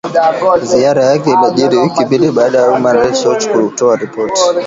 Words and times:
Ziara 0.63 1.03
yake 1.05 1.29
inajiri 1.29 1.77
wiki 1.77 2.05
mbili 2.05 2.31
baada 2.31 2.57
ya 2.59 2.69
Human 2.71 2.95
Rights 2.97 3.25
Watch 3.25 3.47
kutoa 3.47 3.95
ripoti 3.95 4.41